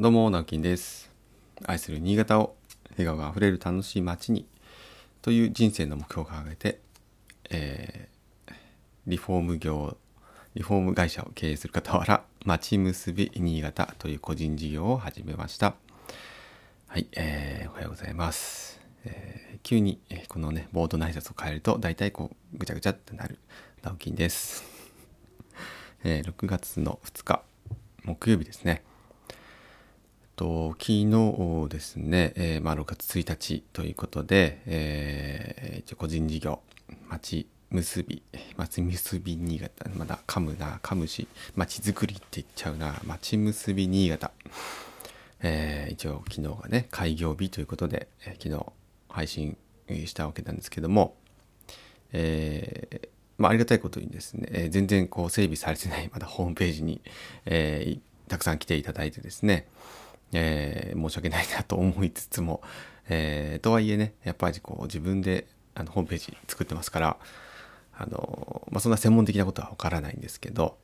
[0.00, 1.10] どうも、直樹です。
[1.66, 2.56] 愛する新潟を
[2.92, 4.46] 笑顔があふれる楽しい街に
[5.20, 6.80] という人生の目標を掲げて、
[7.50, 8.52] えー、
[9.06, 9.98] リフォーム業、
[10.54, 15.74] リフォーム会社を経営する傍ら、町結び新潟という個人事業を始めました。
[16.86, 18.80] はい、えー、おはようございます。
[19.04, 23.38] えー、急に、えこのね、ボードの挨拶を変えると、大体こう、ぐちゃぐちゃってなる
[23.82, 24.64] 直樹です。
[26.04, 27.42] えー、6月の2日、
[28.04, 28.82] 木曜日ですね。
[30.40, 36.60] と昨日ですね、えー、まあ、6月1日ということで、えー、個人事業
[37.10, 38.22] 町結び
[38.56, 44.30] 町結び新潟まだ噛むな噛むし町づくりって言っちゃうな町結び新潟、
[45.42, 48.72] えー、一応昨日がね開業日ということで、えー、昨日
[49.10, 49.58] 配信
[50.06, 51.16] したわけなんですけども、
[52.14, 57.02] えーまあ、ありがたいことにですね、えー、全然こう整備されてないまだホームページに、
[57.44, 59.66] えー、たくさん来ていただいてですね、
[60.32, 62.62] えー、申し訳ないなと思いつつも、
[63.08, 67.16] えー、とはいえねやっぱりこう自分であのホームページ作ってますから
[67.96, 70.78] あの、まあ、そんな専門的なことはわからないんですけど、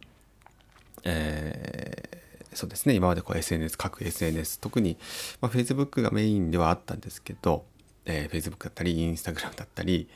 [1.05, 4.97] えー、そうですね今までこう SNS 各 SNS 特に、
[5.41, 7.65] まあ、Facebook がメインではあったんですけど、
[8.05, 10.09] えー、Facebook だったり Instagram だったり、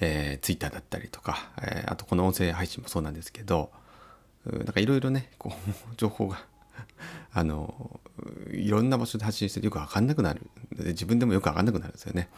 [0.00, 3.70] えー、Twitter だったりとか、えー、あとこの音声配信もそうなんですけど
[4.46, 6.42] なんかいろいろねこう情報が
[7.32, 8.00] あの
[8.52, 12.28] いろんな場所で発信してよく分かんなくなる自分でもよく分かんなくなるんですよね。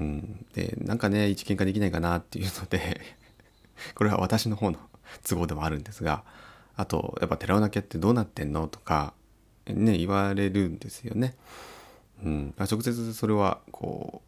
[0.00, 3.00] うん、でなんかね一見化できないかなっていうので
[3.94, 4.78] これは私の方の
[5.28, 6.24] 都合でもあるんですが
[6.76, 9.12] あとやっぱ寺尾泣きゃってどうなってんのとか
[9.66, 11.36] ね言われるんですよね。
[12.22, 14.22] うん、直接それはこ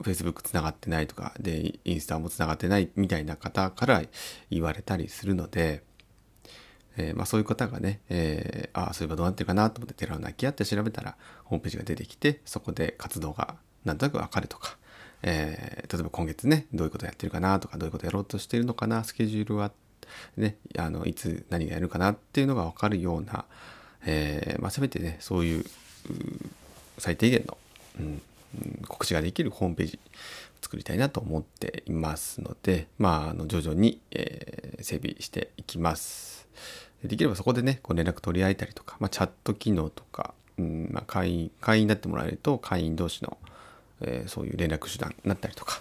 [0.00, 4.02] う Facebook つながってないとかでインスタもつながってないみたいな方から
[4.50, 5.82] 言われたりするので
[6.98, 14.76] えー、まあ、そういう方がね、えー、ああそういえばどうなってるかなと思って寺尾泣きやって調べたらホームページが出てきてそこで活動がなんとなくわかるとか、
[15.22, 19.70] えー、例えば今月ねどういうことやってるかなとかどういうことやろうとしてるのかなスケジュールは
[20.36, 23.44] ねあのいつ何がやるかなっていうのがわかるような、
[24.04, 25.64] えまあ、せめてねそういう
[26.98, 27.56] 最低限の、
[28.00, 28.22] うん、
[28.88, 30.00] 告知ができるホームページ
[30.60, 36.48] 作りたいなと思っていますので、まあ、あの徐々に、えー、整備していきます。
[37.04, 43.38] できればそこでね、こう連絡取り合えたりとか、まあ、チャット機能とか、うんまあ、会員、会員になってもらえると会員同士の、
[44.00, 45.80] えー、そういう連絡手段になったりとか、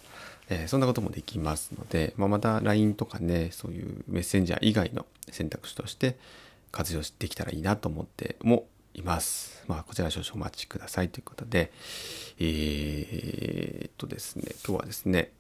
[0.49, 6.17] えー、そんなこともできますので、まあ、また LINE とかね、そういうメッセンジャー以外の選択肢として
[6.71, 9.63] 活用できたらいいなと思ってもいます。
[9.67, 11.71] まあ、こちら少々お待ちくださいということで、
[12.39, 15.31] えー、っとですね、今日はですね、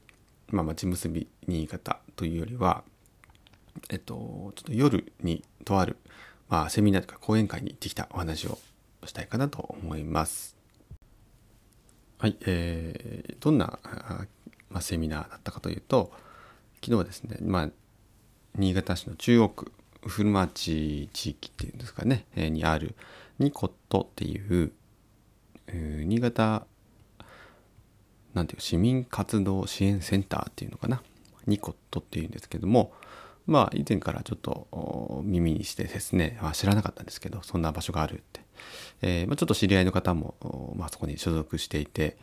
[0.49, 2.83] まあ、町結び新潟というよりは、
[3.89, 5.97] えっと、ちょっと夜にとある、
[6.49, 8.57] まあ、セミナーとか講演会に行ってきたお話を
[9.05, 10.55] したいかなと思います。
[12.19, 13.79] はい、えー、どんな、
[14.69, 16.11] まあ、セミナーだったかというと、
[16.75, 17.69] 昨日はですね、まあ、
[18.55, 19.71] 新潟市の中央区、
[20.05, 22.95] 古町地域っていうんですかね、えー、にある
[23.39, 24.71] ニコットっていう、
[25.67, 26.65] えー、新潟
[28.33, 31.01] なんていう市民活動支援センターっていうのかな
[31.47, 32.93] ニコットっていうんですけども、
[33.47, 38.41] まあ以前からちょっと耳にしてですね、あ、知らなかったんですけどそんな場所があるって、
[39.01, 42.17] えーまあ、ちょっと知り合いの方も、まあ、そこに所属していて、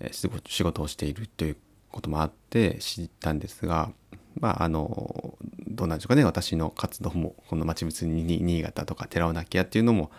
[0.00, 1.56] えー、仕事をしているという
[1.90, 3.90] こともあって知ったんですが
[4.38, 10.10] まああのどうなんでしょうかね私の活動もこの町別に新潟とか寺尾泣き屋っていうのも、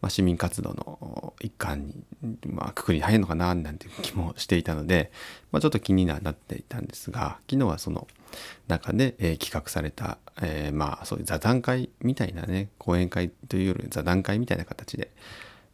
[0.00, 2.04] まあ、市民活動の一環に、
[2.46, 5.12] まあ、くくりに入るのかななんていう気もしていたので、
[5.52, 8.08] まあ、ちょっと気になっていたんですが昨日はその
[8.68, 15.10] 中で、えー、企画された、えー、まあそういう座談会みたいなね講演会というより座談会みたいな形で、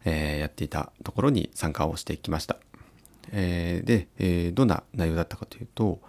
[0.05, 2.57] えー、やっていたところに参加をしてきました。
[3.33, 6.01] え、で、えー、どんな内容だったかというと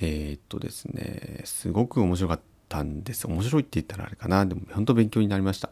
[0.00, 5.70] え、っとですねすごく面白かったんです面白いって言ったらあれかなでも本当勉強になりました。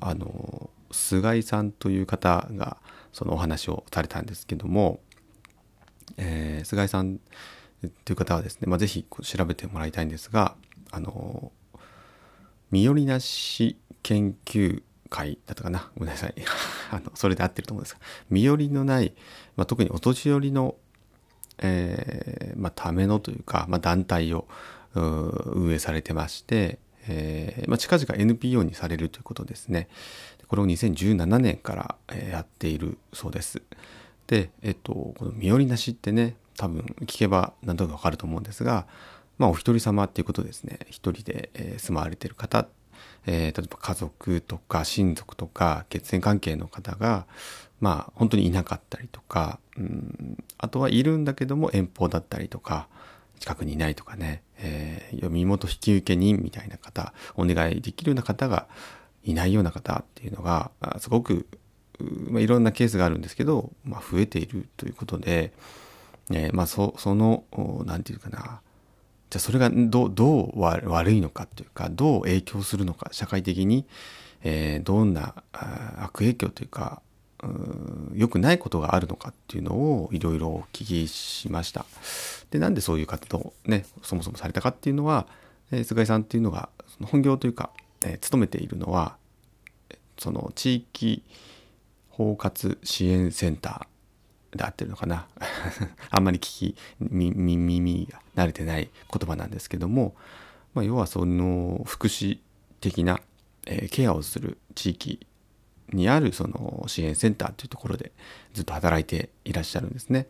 [0.00, 2.76] あの菅井さんという方が
[3.12, 5.00] そのお話をされたんですけども、
[6.16, 7.18] え、菅井さん
[8.04, 10.54] という方はですね、まあ、ぜひ調べてもらいたいんですが
[10.90, 11.52] あの
[12.70, 15.90] 身寄りなし研究会だったかな？
[15.96, 16.34] ごめんなさい。
[16.90, 18.00] あのそれで合ってると思うんですが
[18.30, 19.12] 身寄りのない、
[19.56, 20.76] まあ、特にお年寄りの、
[21.58, 24.48] えーまあ、ためのというか、まあ、団体を
[24.94, 26.78] 運営されてまして、
[27.08, 29.88] えーまあ、近々 NPO にされるということですね。
[30.48, 33.62] これを2017年から、やっているそうです。
[34.26, 38.86] でえっとこの身寄りなしってね多分聞けば何となくわかると思うんですが、
[39.38, 40.78] まあ、お一人様っていうことですね。
[40.88, 42.66] 一人で、え住まわれてる方。
[43.26, 47.26] えー、例えば家族とか親族とか血縁関係の方が
[47.80, 52.88] まあ本当にいなかったりとか、うん、あとはいるんだけども遠方だったりとか
[53.40, 58.66] 近くにいないとかね、えー、身元引受人みたいな方お願いできるような方が
[59.24, 61.46] いないような方っていうのがすごく、
[62.30, 65.52] まあ、いろんなケースがあるんですけど、まあ、増えているということで、
[66.30, 67.44] えー、まあその
[67.86, 68.60] 何て言うかな
[69.30, 73.86] じゃあそれがどどう悪いのかというかどう影響するのか社会的に、
[74.42, 77.02] えー、どんな悪影響というか
[78.14, 81.84] 良くないことがあるのかっていうのをいろいろお聞きしました。
[82.50, 85.26] でなんでそういう活動をねそもそもされたかっていうのは、
[85.70, 87.70] えー、菅井さんっていうのがその本業というか、
[88.04, 89.16] えー、勤めているのは
[90.18, 91.22] その地域
[92.08, 93.95] 包括支援センター
[94.54, 95.26] で合ってるのかな？
[96.10, 100.14] あんまり聞き耳が慣れてない言葉なんですけども、
[100.74, 102.38] まあ、要はその福祉
[102.80, 103.20] 的な、
[103.66, 105.26] えー、ケアをする地域
[105.92, 108.12] にあるその支援センターというところで
[108.54, 110.26] ずっと働いていらっしゃるんですね。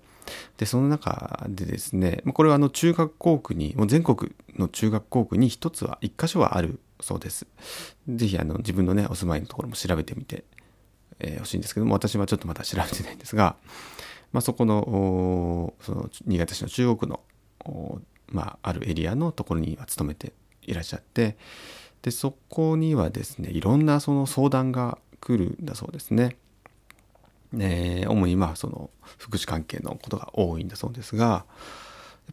[0.58, 7.46] でその中でですねこれはあの中学校区にもう全国の中学校区に一つは一箇所はあるそうです。
[8.08, 10.44] ぜひあの自分のねお住まいのところも調べてみて
[11.18, 13.56] ほ、えー、しいんですけども私はちょっとまだ調べてないんですが、
[14.36, 17.20] まあ、そこのその新潟市の中国の
[18.28, 21.38] まあ、あるエリアのところには勤めていらっしゃって
[22.02, 26.36] でそこにはですねいろんなその相談が来るんだそうですね。
[27.56, 31.44] えー、主にまあその福祉関係のことが多いんだそうですがやっ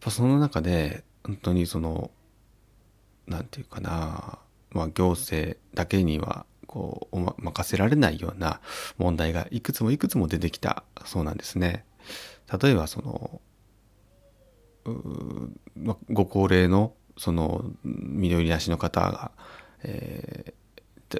[0.02, 2.10] ぱその中で本当にその
[3.26, 4.38] 何て言うかな、
[4.72, 8.60] まあ、行政だけにはこう、任せられないような
[8.98, 11.84] 問題がいくつもいくつも出てきたそうなんですね。
[12.62, 13.40] 例えばその
[15.76, 19.30] ま、ご高齢のその緑なしの方が、
[19.82, 20.52] え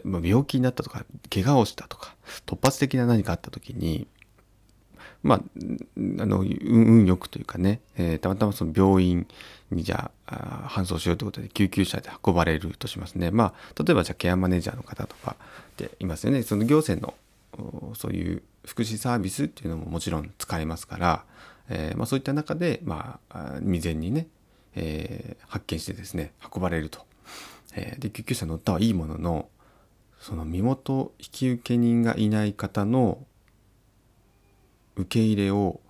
[0.04, 2.16] ま、病気になったとか怪我をしたとか
[2.46, 4.06] 突発的な何かあった時に
[5.24, 5.40] まあ、
[6.20, 9.26] あの運よくというかね、えー、たまたまその病院
[9.70, 13.30] にじゃあ搬送しようということで救急車で運ばれるとしますね。
[13.30, 15.36] まあ、例えばじゃあケアマネージャーの方とか
[15.78, 16.42] でいますよね。
[16.42, 17.14] その行政の
[17.94, 21.24] そういう福祉サービスっていうのももちろん使えますから、
[21.68, 24.26] えーまあ、そういった中で、まあ、未然にね、
[24.74, 27.04] えー、発見してですね運ばれると。
[27.76, 29.48] えー、で救急車乗ったはいいものの
[30.20, 33.26] その身元引受人がいない方の
[34.96, 35.80] 受け入れを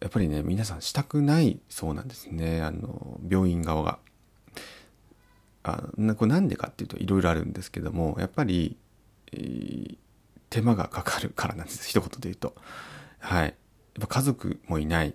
[0.00, 3.98] やっぱりね皆さんしたくないそうなんですねあの病院側が。
[5.64, 5.82] あ
[6.16, 8.76] これなんでかっていうといろいろあるんですけどもやっぱり、
[9.32, 9.96] えー、
[10.54, 12.54] 手間がかかるからなんです一言で言うと。
[13.18, 13.54] はい、やっ
[14.02, 15.12] ぱ家族もいない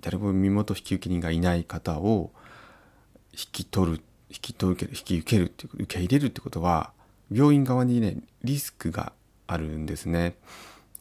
[0.00, 2.30] 誰も身元引受人がいない方を
[3.32, 6.92] 引き取る引き取る引き受けるっていう受け入れるってことは
[7.30, 9.12] 病院側にねリスクが
[9.46, 10.36] あるんですね。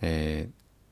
[0.01, 0.49] え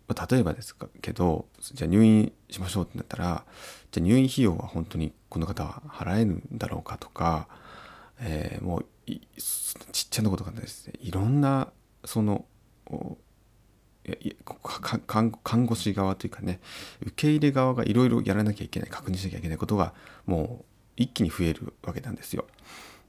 [0.07, 3.44] ー、例えばですけどじゃあ入院しましょうってなったら
[3.92, 7.50] じゃあ入院費用は本当にこの方は払えるんだろうかとか、
[8.22, 11.68] えー、もうちっちゃなことがですねいろんな
[12.06, 12.46] その
[15.48, 16.60] 看護師側というかね
[17.02, 19.94] 受け入れ側がいろいろやらなきゃいけない確認しなきゃいけないことが
[20.25, 20.66] もう
[20.98, 22.46] 一気に増えるわけなんですよ。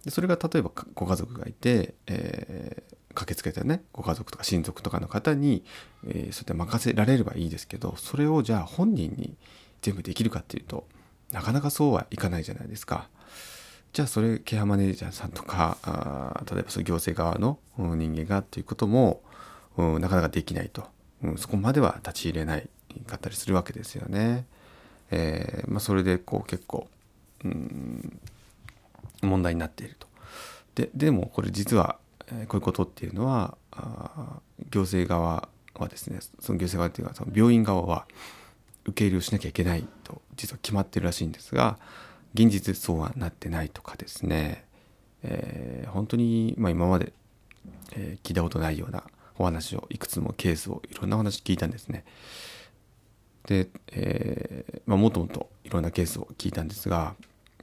[0.05, 5.65] でそれが例えばご家族がいて、えー、駆けつけたねご家族とか親族とかの方に、
[6.07, 9.37] えー、そうやって任せられればいいですけどそれをじゃあ本人に
[9.83, 10.87] 全部できるかっていうと
[11.33, 13.09] なかなかそうはいかないじゃないですか。
[13.97, 19.23] じゃあそれケアマネージャーさんとかあ例えばそう行政側の人間がっていうことも、
[19.79, 20.85] うん、なかなかできないと、
[21.23, 22.69] うん、そこまでは立ち入れない
[23.07, 24.45] かったりするわけですよね。
[25.11, 26.89] えーまあ、それでこう結構、
[27.43, 28.21] うん、
[29.23, 30.07] 問題になっていると。
[30.75, 31.97] ででもこれ実は、
[32.29, 38.07] こういうことっていうのはあ行政側はですねその行政側っていうのはその病院側は
[38.85, 41.79] 受け入れをしなきゃいけないと実は決まってるらしいんですが
[42.37, 44.65] 現実そうはなってないとかですね、
[45.23, 47.15] えー、本当に、まあ、今まで、
[47.93, 49.05] えー、聞いたことないような
[49.39, 52.05] お話をいくつもケースをいろんなお話聞いたんですね。
[53.47, 57.15] で、えーまあ、もっともっといろんなケースを聞いたんですが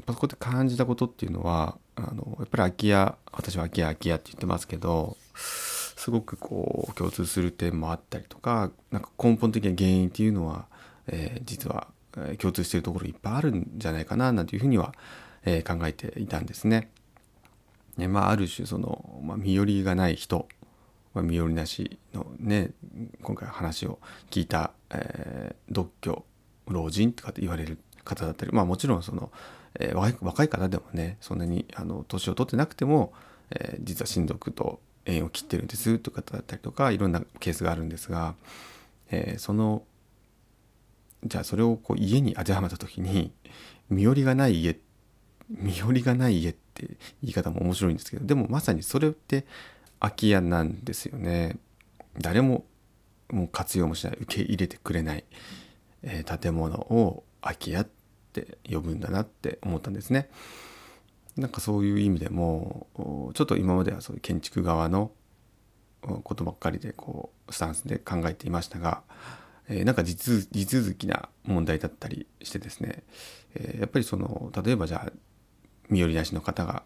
[0.08, 10.66] そこで感じたことっていうのはあのやっぱり空き家私は空き家空き家って言ってますけどすごくこう共通する点もあったりとかなんか根本的な原因っていうのは、
[11.08, 11.88] えー、実は
[12.40, 14.94] 共通しているところいっぱいあるんじゃないかななんていうふうには、
[15.46, 16.90] え、考えていたんですね。
[17.98, 20.48] ねまあ、ある種その、まあ、身寄りがない人、
[21.14, 22.72] まあ、身寄りなしのね
[23.22, 24.00] 今回話を
[24.32, 26.26] 聞いた、えー、独居
[26.68, 29.32] 老人とかって言われる方だったりまあもちろんその、
[29.80, 33.14] えー、若い方でもねそんなにあの年を取ってなくても、
[33.52, 38.36] えー、実は親族と縁を切ってるんですという方だったりとかいろんなケースがあるんですが、
[39.12, 39.84] えー、その
[41.26, 43.32] じゃあそれをこう家に当てはめた時に
[43.90, 44.78] 身寄りがない家
[45.50, 46.88] 身寄りがない家って
[47.22, 49.46] 言い方も面白いんですけどでもまさにそれって
[50.00, 51.58] 空き家なんですよね
[52.20, 52.66] 誰も
[53.30, 55.24] もう活用もしない受け入れてくれない、
[56.04, 57.88] えー、建物を空き家っ
[58.34, 60.30] て呼ぶんだなって思ったんですね。
[61.36, 62.88] なんかそういう意味でも
[63.34, 65.12] ちょっと今まではそういう建築側の
[66.02, 69.02] ことばっかりでこうスタンスで考えていましたが、
[69.70, 73.04] えー、なんか地続きな問題だったりしてですね、
[73.56, 75.12] えー、やっぱりその例えばじゃあ
[75.90, 76.84] 身寄りなしの方が、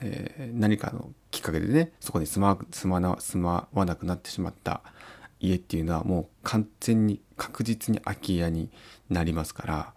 [0.00, 4.82] えー、何かのきっかけでねそこに住ま住まな住まわなくなってしまった
[5.40, 8.70] 家っていうのはもう完全に確実に空き家に
[9.08, 9.94] なりますから、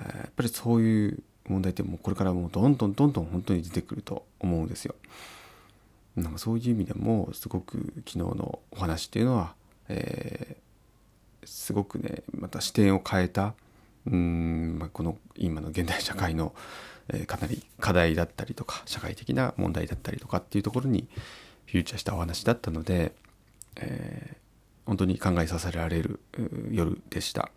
[0.00, 4.94] えー、やっぱりそういう問題ってもうこれからもうどんどんどんどん本当に出てくると思うんですよ。
[6.16, 9.54] なんかそういう意味でもすごく昨日のお話っていうのは、
[9.88, 10.63] えー、
[11.46, 13.54] すごくねまた視点を変えた
[14.06, 16.54] うん、まあ、この今の現代社会の、
[17.08, 21.08] えー、かなり課題だったりとか社会的な問題だったりとかっていうところに
[21.66, 23.12] フューチャーしたお話だったので、
[23.76, 24.36] えー、
[24.86, 26.20] 本当に考えさせられる
[26.70, 27.50] 夜でした。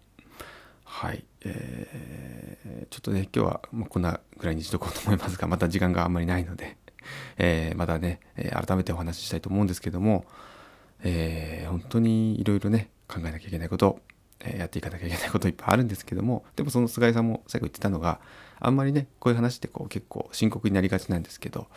[0.85, 6.77] はい、えー、ちょっとね今日はもうこんなぐらいにしとこうと思いますがまた時間があんまりないので、
[7.37, 10.25] えー、またね、改めてお話ししたいと思うんですけども、
[11.03, 13.99] えー、本当にいろいろね考えなきゃいけないこと
[14.39, 18.19] えやっていかなきゃいけないこといっぱいあるんですけどもでもその菅井さんも最後言ってたのが
[18.59, 21.67] あんまりねこういう話ってこう結構深刻になりがちなんですけど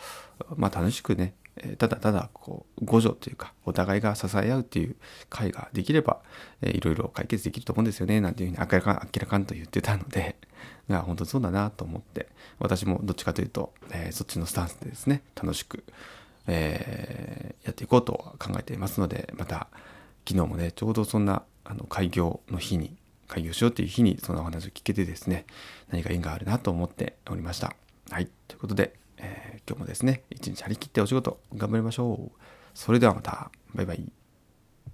[0.55, 1.33] まあ楽しくね
[1.77, 4.95] ただただこう互助というかお互いが支え合うっていう
[5.29, 6.21] 会ができれば、
[6.61, 10.37] いろいろ解決できると思うんですよねなんていうふうに明らか明らかんと言ってたので
[10.89, 15.83] いや本当そうだなと思って私もどっちかというと、えー、そっちのスタンスでですね楽しく、
[16.47, 19.67] えー、やっていこうと考えていますのでまた
[20.27, 22.95] 昨日もねちょうどそんなあの開業の日に
[23.27, 25.45] 開業しようっていう日にそのお話を聞けてですね
[25.89, 27.73] 何か縁があるなと思っておりました。
[28.09, 32.39] はいということでえー、今日もですね、一日張り切ってお仕事頑張りましょう。
[32.73, 33.51] それではまた。
[33.73, 34.20] バイバイ。